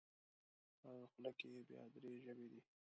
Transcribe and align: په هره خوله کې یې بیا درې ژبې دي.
په 0.81 0.87
هره 0.93 1.05
خوله 1.11 1.31
کې 1.39 1.47
یې 1.53 1.61
بیا 1.69 1.83
درې 1.93 2.11
ژبې 2.25 2.47
دي. 2.51 2.59